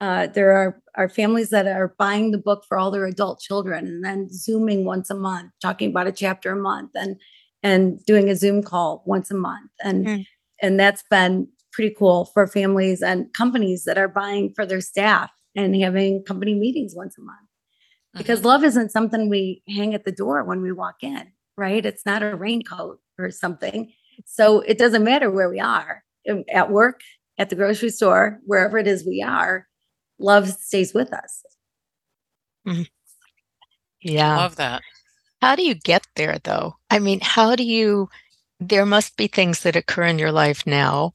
[0.00, 3.86] Uh, there are, are families that are buying the book for all their adult children
[3.86, 7.16] and then zooming once a month, talking about a chapter a month and
[7.62, 9.70] and doing a Zoom call once a month.
[9.82, 10.26] And mm.
[10.62, 15.30] and that's been pretty cool for families and companies that are buying for their staff
[15.54, 17.38] and having company meetings once a month.
[18.14, 18.48] Because mm-hmm.
[18.48, 21.84] love isn't something we hang at the door when we walk in, right?
[21.84, 23.92] It's not a raincoat or something.
[24.24, 26.02] So it doesn't matter where we are
[26.50, 27.02] at work,
[27.36, 29.68] at the grocery store, wherever it is we are,
[30.18, 31.42] love stays with us.
[32.66, 32.82] Mm-hmm.
[34.00, 34.32] Yeah.
[34.32, 34.82] I love that.
[35.42, 36.76] How do you get there though?
[36.88, 38.08] I mean, how do you
[38.58, 41.12] there must be things that occur in your life now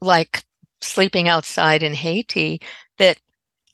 [0.00, 0.44] like
[0.80, 2.60] sleeping outside in Haiti
[2.98, 3.18] that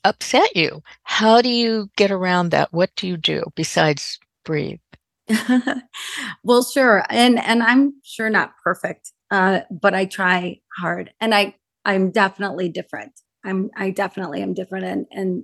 [0.03, 0.81] upset you.
[1.03, 2.71] How do you get around that?
[2.71, 4.79] What do you do besides breathe?
[6.43, 7.03] well, sure.
[7.09, 9.11] And and I'm sure not perfect.
[9.31, 13.11] Uh, but I try hard and I I'm definitely different
[13.43, 15.43] I'm I definitely am different and and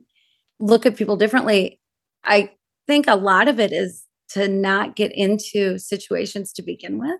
[0.59, 1.79] look at people differently.
[2.23, 2.51] I
[2.87, 7.19] think a lot of it is to not get into situations to begin with.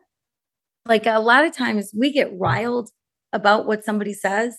[0.86, 2.90] Like a lot of times we get riled
[3.36, 4.58] about what somebody says,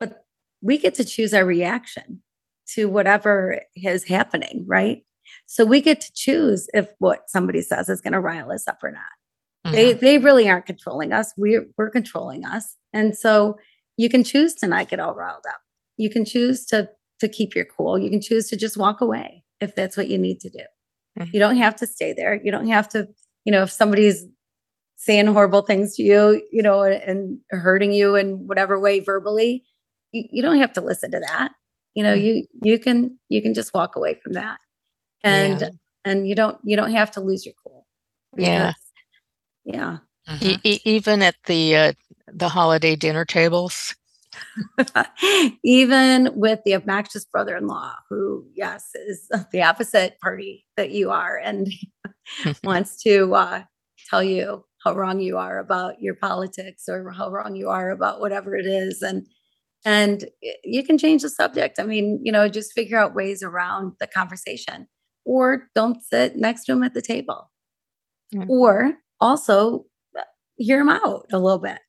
[0.00, 0.24] but
[0.60, 2.22] we get to choose our reaction
[2.74, 5.04] to whatever is happening, right?
[5.46, 8.78] So we get to choose if what somebody says is going to rile us up
[8.82, 9.02] or not.
[9.66, 9.74] Mm-hmm.
[9.74, 11.32] They they really aren't controlling us.
[11.36, 12.76] We're we're controlling us.
[12.92, 13.56] And so
[13.96, 15.60] you can choose to not get all riled up.
[15.96, 17.98] You can choose to to keep your cool.
[17.98, 20.64] You can choose to just walk away if that's what you need to do.
[21.18, 21.30] Mm-hmm.
[21.32, 22.40] You don't have to stay there.
[22.42, 23.08] You don't have to,
[23.44, 24.26] you know, if somebody's
[25.06, 29.64] saying horrible things to you, you know, and hurting you in whatever way verbally,
[30.10, 31.52] you, you don't have to listen to that.
[31.94, 32.26] You know, mm-hmm.
[32.26, 34.58] you you can you can just walk away from that.
[35.22, 35.68] And yeah.
[36.04, 37.86] and you don't you don't have to lose your cool.
[38.36, 38.72] Yeah.
[39.64, 39.98] Yeah.
[40.28, 40.60] Mm-hmm.
[40.64, 41.92] E- even at the uh,
[42.26, 43.94] the holiday dinner tables.
[45.64, 51.72] even with the obnoxious brother-in-law who yes is the opposite party that you are and
[52.64, 53.62] wants to uh,
[54.10, 58.20] tell you how wrong you are about your politics or how wrong you are about
[58.20, 59.26] whatever it is and
[59.84, 60.26] and
[60.62, 64.06] you can change the subject i mean you know just figure out ways around the
[64.06, 64.86] conversation
[65.24, 67.50] or don't sit next to him at the table
[68.32, 68.48] mm-hmm.
[68.48, 69.84] or also
[70.16, 70.22] uh,
[70.56, 71.80] hear him out a little bit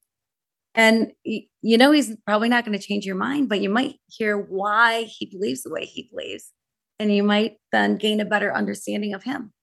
[0.74, 4.40] and you know he's probably not going to change your mind but you might hear
[4.40, 6.52] why he believes the way he believes
[6.98, 9.54] and you might then gain a better understanding of him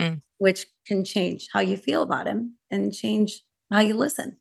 [0.00, 0.20] mm.
[0.38, 4.36] Which can change how you feel about him and change how you listen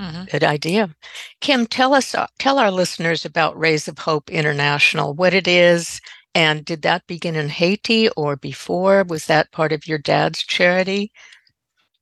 [0.00, 0.24] mm-hmm.
[0.24, 0.94] Good idea.
[1.40, 6.00] Kim, tell us, uh, tell our listeners about Rays of Hope International, what it is,
[6.34, 9.04] and did that begin in Haiti or before?
[9.04, 11.12] Was that part of your dad's charity?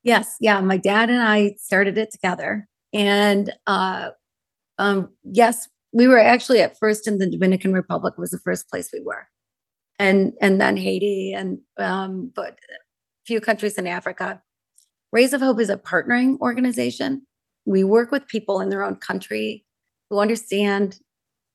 [0.03, 0.61] Yes, yeah.
[0.61, 2.68] My dad and I started it together.
[2.92, 4.11] And uh,
[4.79, 8.90] um, yes, we were actually at first in the Dominican Republic was the first place
[8.92, 9.26] we were,
[10.01, 12.79] and and then Haiti and um, but a
[13.27, 14.43] few countries in Africa.
[15.13, 17.27] Rays of Hope is a partnering organization.
[17.67, 19.67] We work with people in their own country
[20.09, 20.99] who understand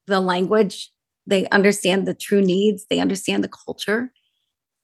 [0.08, 0.92] the language,
[1.26, 4.12] they understand the true needs, they understand the culture,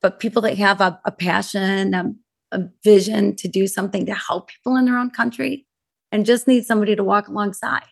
[0.02, 2.19] but people that have a, a passion, a, um,
[2.52, 5.67] a vision to do something to help people in their own country
[6.12, 7.86] and just need somebody to walk alongside.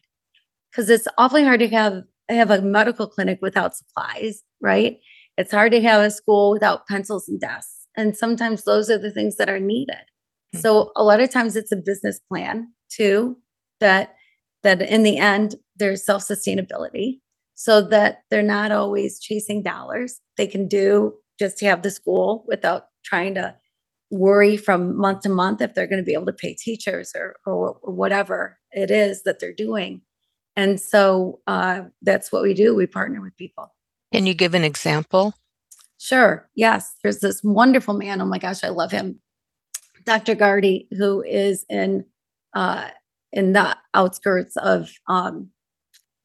[0.71, 4.99] Because it's awfully hard to have have a medical clinic without supplies, right?
[5.39, 7.87] It's hard to have a school without pencils and desks.
[7.95, 9.95] And sometimes those are the things that are needed.
[9.95, 10.59] Mm-hmm.
[10.59, 13.37] So a lot of times it's a business plan too,
[13.79, 14.15] that
[14.63, 17.21] that in the end there's self-sustainability
[17.55, 20.19] so that they're not always chasing dollars.
[20.35, 23.55] They can do just to have the school without trying to
[24.11, 27.37] worry from month to month if they're going to be able to pay teachers or,
[27.45, 30.01] or, or whatever it is that they're doing.
[30.57, 32.75] And so uh, that's what we do.
[32.75, 33.71] We partner with people.
[34.13, 35.33] Can you give an example?
[35.99, 36.49] Sure.
[36.55, 36.95] Yes.
[37.03, 38.21] There's this wonderful man.
[38.21, 39.19] Oh my gosh, I love him.
[40.05, 40.33] Dr.
[40.33, 42.05] Gardy, who is in
[42.55, 42.87] uh,
[43.31, 45.49] in the outskirts of um,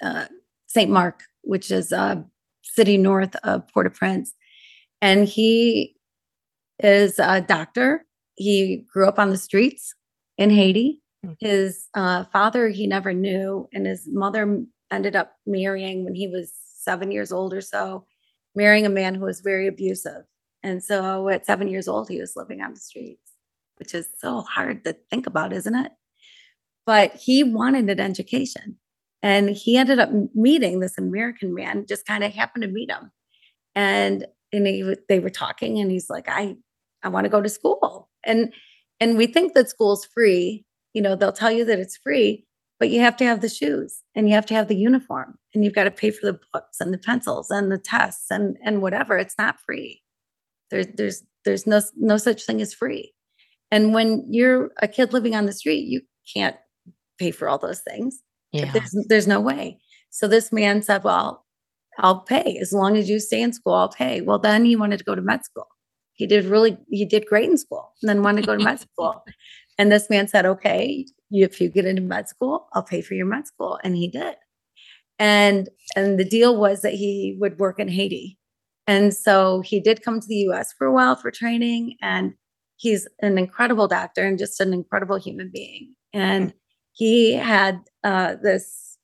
[0.03, 0.27] uh,
[0.67, 0.91] St.
[0.91, 2.25] Marc, which is a
[2.63, 4.33] city north of Port-au-Prince.
[5.03, 5.97] And he
[6.83, 8.07] is a doctor.
[8.37, 9.95] He grew up on the streets
[10.39, 11.03] in Haiti.
[11.25, 11.33] Hmm.
[11.41, 16.53] His uh, father he never knew, and his mother ended up marrying when he was
[16.85, 18.07] seven years old or so,
[18.55, 20.23] marrying a man who was very abusive.
[20.63, 23.33] And so at seven years old, he was living on the streets,
[23.79, 25.93] which is so hard to think about, isn't it?
[26.87, 28.79] But he wanted an education.
[29.23, 33.11] And he ended up meeting this American man, just kind of happened to meet him.
[33.75, 36.57] And and he, they were talking and he's like i
[37.03, 38.53] i want to go to school and
[39.01, 42.47] and we think that school's free you know they'll tell you that it's free
[42.79, 45.65] but you have to have the shoes and you have to have the uniform and
[45.65, 48.83] you've got to pay for the books and the pencils and the tests and and
[48.83, 50.03] whatever it's not free
[50.71, 53.13] there's there's there's no no such thing as free
[53.71, 56.01] and when you're a kid living on the street you
[56.33, 56.57] can't
[57.19, 58.21] pay for all those things
[58.53, 58.71] yeah.
[58.73, 59.79] there's, there's no way
[60.11, 61.45] so this man said well
[61.99, 63.75] I'll pay as long as you stay in school.
[63.75, 64.21] I'll pay.
[64.21, 65.69] Well, then he wanted to go to med school.
[66.15, 68.81] He did really, he did great in school, and then wanted to go to med
[68.93, 69.25] school.
[69.79, 73.27] And this man said, "Okay, if you get into med school, I'll pay for your
[73.27, 74.37] med school," and he did.
[75.19, 78.39] And and the deal was that he would work in Haiti,
[78.87, 80.73] and so he did come to the U.S.
[80.77, 82.35] for a while for training, and
[82.77, 85.95] he's an incredible doctor and just an incredible human being.
[86.13, 86.53] And
[86.93, 88.99] he had uh, this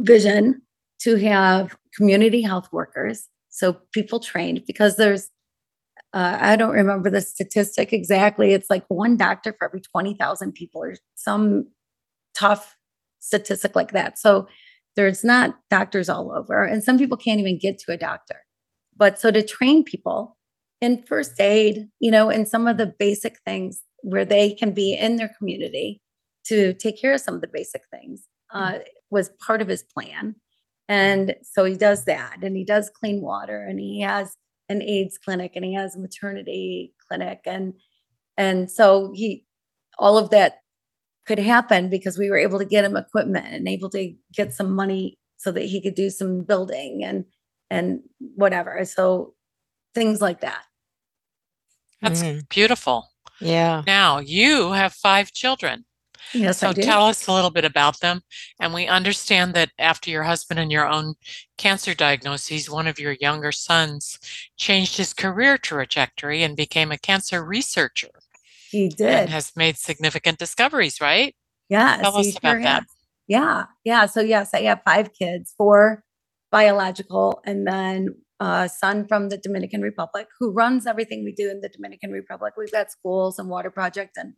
[0.00, 0.62] vision
[1.00, 5.30] to have community health workers, so people trained because there's
[6.14, 8.52] uh, I don't remember the statistic exactly.
[8.52, 11.66] It's like one doctor for every 20,000 people or some
[12.36, 12.76] tough
[13.18, 14.16] statistic like that.
[14.16, 14.46] So
[14.94, 18.36] there's not doctors all over, and some people can't even get to a doctor.
[18.96, 20.36] But so to train people
[20.80, 24.94] in first aid, you know, and some of the basic things where they can be
[24.94, 26.00] in their community
[26.44, 28.78] to take care of some of the basic things uh,
[29.10, 30.36] was part of his plan.
[30.88, 34.36] And so he does that, and he does clean water, and he has
[34.68, 37.74] an AIDS clinic, and he has a maternity clinic, and
[38.36, 39.44] and so he
[39.98, 40.60] all of that
[41.26, 44.74] could happen because we were able to get him equipment and able to get some
[44.74, 47.24] money so that he could do some building and
[47.70, 48.84] and whatever.
[48.84, 49.34] So
[49.94, 50.62] things like that.
[52.02, 52.48] That's mm.
[52.48, 53.08] beautiful.
[53.40, 53.82] Yeah.
[53.86, 55.84] Now you have five children.
[56.32, 58.22] Yes, so tell us a little bit about them.
[58.60, 61.14] And we understand that after your husband and your own
[61.58, 64.18] cancer diagnoses, one of your younger sons
[64.56, 68.10] changed his career trajectory and became a cancer researcher.
[68.70, 69.08] He did.
[69.08, 71.36] And has made significant discoveries, right?
[71.68, 72.00] Yes.
[72.00, 72.82] Tell us about sure that.
[72.82, 72.88] Has.
[73.28, 73.64] Yeah.
[73.84, 74.06] Yeah.
[74.06, 76.02] So, yes, I have five kids, four
[76.50, 81.60] biological, and then a son from the Dominican Republic who runs everything we do in
[81.60, 82.54] the Dominican Republic.
[82.56, 84.34] We've got schools and water project and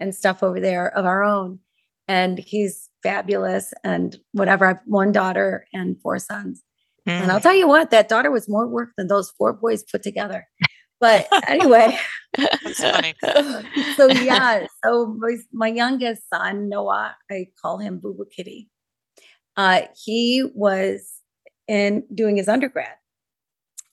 [0.00, 1.60] and stuff over there of our own.
[2.06, 4.64] And he's fabulous and whatever.
[4.64, 6.62] I have one daughter and four sons.
[7.06, 7.22] Mm.
[7.22, 7.42] And I'll mm.
[7.42, 10.46] tell you what, that daughter was more work than those four boys put together.
[11.00, 11.96] But anyway,
[12.36, 13.14] That's funny.
[13.22, 13.62] so,
[13.96, 18.68] so yeah, so my, my youngest son, Noah, I call him Boo Boo Kitty.
[19.56, 21.20] Uh, he was
[21.66, 22.94] in doing his undergrad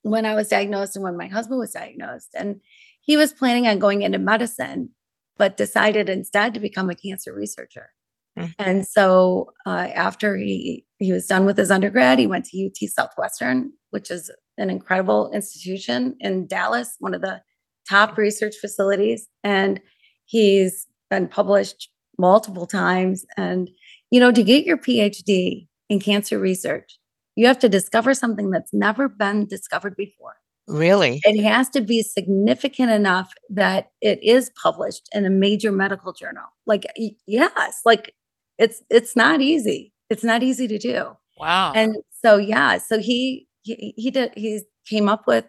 [0.01, 2.29] when I was diagnosed and when my husband was diagnosed.
[2.35, 2.61] And
[3.01, 4.89] he was planning on going into medicine,
[5.38, 7.89] but decided instead to become a cancer researcher.
[8.38, 8.51] Mm-hmm.
[8.59, 12.89] And so uh, after he, he was done with his undergrad, he went to UT
[12.89, 17.41] Southwestern, which is an incredible institution in Dallas, one of the
[17.89, 19.27] top research facilities.
[19.43, 19.79] And
[20.25, 23.25] he's been published multiple times.
[23.38, 23.69] And,
[24.11, 26.97] you know, to get your PhD in cancer research,
[27.36, 30.36] you have to discover something that's never been discovered before.
[30.68, 31.22] Really?
[31.24, 36.45] It has to be significant enough that it is published in a major medical journal.
[36.66, 36.86] Like
[37.28, 38.16] yes, like
[38.57, 39.93] it's it's not easy.
[40.09, 41.18] It's not easy to do.
[41.38, 41.74] Wow.
[41.74, 45.45] And so yeah, so he he he did he came up with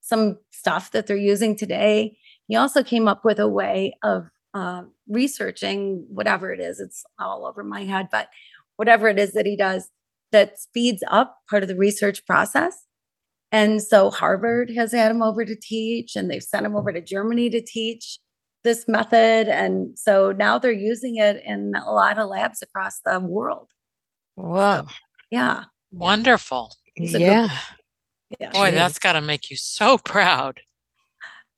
[0.00, 2.16] some stuff that they're using today.
[2.48, 6.80] He also came up with a way of uh, researching whatever it is.
[6.80, 8.28] It's all over my head, but
[8.76, 9.90] whatever it is that he does
[10.32, 12.86] that speeds up part of the research process.
[13.52, 17.00] And so Harvard has had him over to teach, and they've sent him over to
[17.00, 18.18] Germany to teach
[18.62, 19.48] this method.
[19.48, 23.68] And so now they're using it in a lot of labs across the world.
[24.36, 24.86] Wow.
[24.86, 24.92] So,
[25.30, 25.64] yeah.
[25.90, 26.74] Wonderful.
[26.96, 27.50] Yeah.
[28.38, 28.50] yeah.
[28.52, 30.60] Boy, that's got to make you so proud.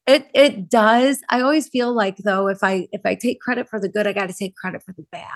[0.06, 1.20] It it does.
[1.28, 4.12] I always feel like though if I if I take credit for the good, I
[4.12, 5.28] got to take credit for the bad.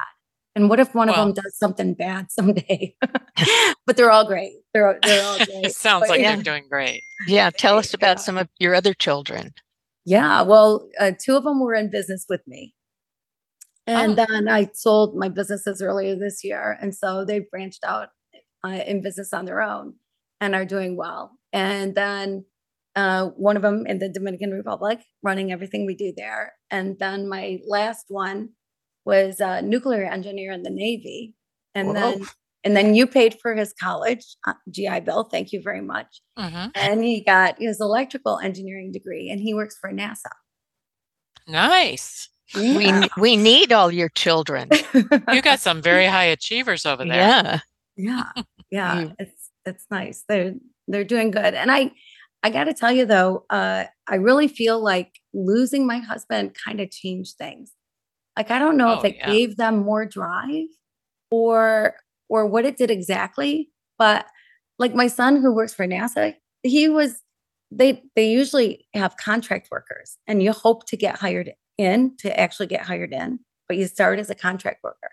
[0.56, 2.96] And what if one well, of them does something bad someday?
[3.86, 4.54] but they're all great.
[4.72, 5.66] They're, they're all great.
[5.66, 6.34] It sounds but, like yeah.
[6.34, 7.02] you're doing great.
[7.28, 7.50] Yeah.
[7.50, 8.22] Tell us about yeah.
[8.22, 9.52] some of your other children.
[10.06, 10.42] Yeah.
[10.42, 12.74] Well, uh, two of them were in business with me.
[13.86, 14.24] And oh.
[14.26, 16.76] then I sold my businesses earlier this year.
[16.80, 18.08] And so they branched out
[18.64, 19.94] uh, in business on their own
[20.40, 21.32] and are doing well.
[21.52, 22.46] And then
[22.96, 26.54] uh, one of them in the Dominican Republic, running everything we do there.
[26.70, 28.50] And then my last one
[29.06, 31.34] was a nuclear engineer in the Navy.
[31.74, 31.94] And Whoa.
[31.94, 32.26] then
[32.64, 35.24] and then you paid for his college uh, GI Bill.
[35.24, 36.20] Thank you very much.
[36.36, 36.70] Mm-hmm.
[36.74, 40.32] And he got his electrical engineering degree, and he works for NASA.
[41.46, 42.28] Nice.
[42.54, 42.76] Yeah.
[42.76, 44.70] We we need all your children.
[44.94, 47.14] you got some very high achievers over there.
[47.16, 47.60] Yeah.
[47.96, 48.42] Yeah.
[48.70, 49.08] Yeah.
[49.18, 50.24] it's it's nice.
[50.28, 50.54] They're
[50.88, 51.54] they're doing good.
[51.54, 51.92] And I
[52.42, 56.80] I got to tell you though, uh, I really feel like losing my husband kind
[56.80, 57.72] of changed things.
[58.36, 59.30] Like I don't know oh, if it yeah.
[59.30, 60.66] gave them more drive
[61.30, 61.94] or
[62.28, 64.26] or what it did exactly, but
[64.78, 67.22] like my son who works for NASA, he was
[67.70, 72.66] they they usually have contract workers and you hope to get hired in to actually
[72.66, 75.10] get hired in, but you start as a contract worker.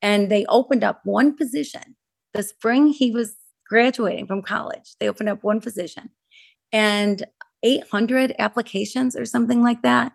[0.00, 1.96] And they opened up one position
[2.34, 3.36] the spring he was
[3.68, 4.94] graduating from college.
[5.00, 6.10] They opened up one position
[6.72, 7.24] and
[7.62, 10.12] 800 applications or something like that.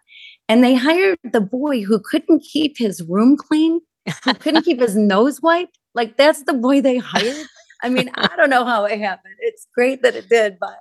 [0.53, 3.81] And they hired the boy who couldn't keep his room clean,
[4.23, 5.79] who couldn't keep his nose wiped.
[5.95, 7.47] Like that's the boy they hired.
[7.81, 9.33] I mean, I don't know how it happened.
[9.39, 10.77] It's great that it did, but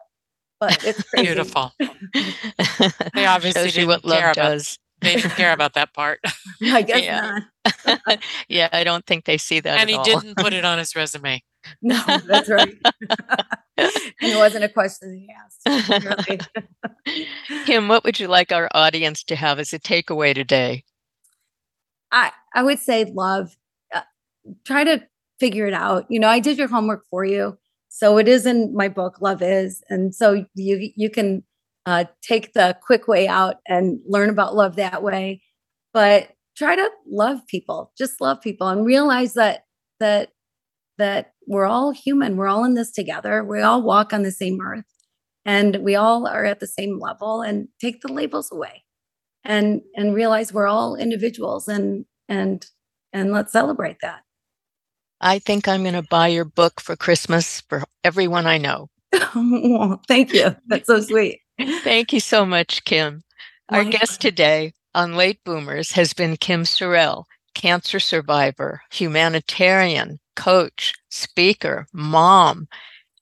[0.61, 1.25] but it's crazy.
[1.25, 1.73] beautiful.
[3.15, 4.79] they obviously didn't what love care does.
[5.03, 6.21] About, they didn't care about that part.
[6.63, 7.41] I guess yeah.
[7.87, 8.19] not.
[8.49, 9.81] yeah, I don't think they see that.
[9.81, 10.05] And he all.
[10.05, 11.43] didn't put it on his resume.
[11.81, 12.77] No, that's right.
[13.77, 13.91] and
[14.21, 15.63] it wasn't a question he asked.
[17.67, 20.85] Kim, what would you like our audience to have as a takeaway today?
[22.11, 23.57] I I would say love.
[23.95, 24.01] Uh,
[24.65, 25.03] try to
[25.39, 26.07] figure it out.
[26.09, 27.59] You know, I did your homework for you.
[27.89, 29.83] So it is in my book, Love Is.
[29.89, 31.45] And so you you can
[31.87, 35.43] uh, take the quick way out and learn about love that way.
[35.93, 39.65] But try to love people, just love people and realize that
[40.01, 40.31] that
[40.99, 42.37] that we're all human.
[42.37, 43.43] We're all in this together.
[43.43, 44.85] We all walk on the same earth
[45.45, 48.85] and we all are at the same level and take the labels away
[49.45, 52.67] and and realize we're all individuals and and
[53.13, 54.23] and let's celebrate that.
[55.21, 58.89] I think I'm going to buy your book for Christmas for everyone I know.
[60.09, 60.57] thank you.
[60.67, 61.41] That's so sweet.
[61.83, 63.23] Thank you so much, Kim.
[63.71, 71.87] Our guest today on Late Boomers has been Kim Sorrelle, cancer survivor, humanitarian, coach, speaker,
[71.93, 72.69] mom,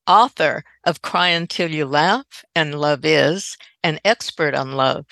[0.06, 5.06] author of Cry Until You Laugh and Love Is, an expert on love.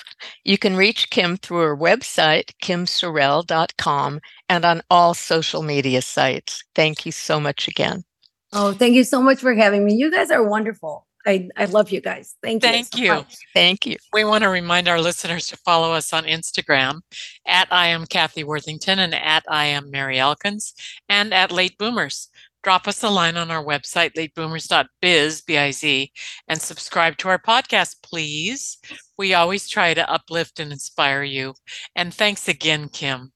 [0.45, 6.65] You can reach Kim through her website, kimsorrelle.com, and on all social media sites.
[6.75, 8.05] Thank you so much again.
[8.53, 9.95] Oh, thank you so much for having me.
[9.95, 11.08] You guys are wonderful.
[11.29, 12.37] I, I love you guys.
[12.43, 12.71] Thank you.
[12.71, 13.27] Thank you.
[13.53, 13.97] Thank you.
[14.15, 17.01] We want to remind our listeners to follow us on Instagram
[17.47, 20.73] at I am Kathy Worthington and at I am Mary Elkins
[21.11, 22.31] and at Late Boomers.
[22.63, 26.13] Drop us a line on our website, lateboomers.biz, B-I-Z,
[26.49, 28.79] and subscribe to our podcast, please.
[29.19, 31.55] We always try to uplift and inspire you.
[31.95, 33.33] And thanks again, Kim.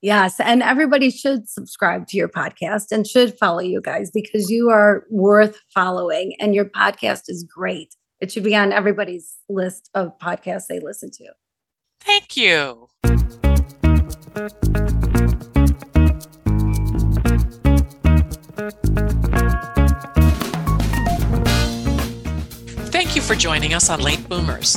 [0.00, 0.38] Yes.
[0.38, 5.04] And everybody should subscribe to your podcast and should follow you guys because you are
[5.10, 7.96] worth following and your podcast is great.
[8.20, 11.26] It should be on everybody's list of podcasts they listen to.
[12.00, 12.88] Thank you.
[22.90, 24.76] Thank you for joining us on Late Boomers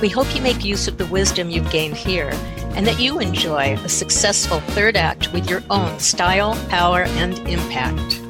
[0.00, 2.30] We hope you make use of the wisdom you've gained here
[2.74, 8.27] and that you enjoy a successful third act with your own style, power, and impact.